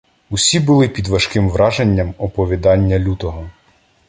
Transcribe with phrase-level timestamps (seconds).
[0.29, 3.49] Усі були під важким враженням оповідання Лютого.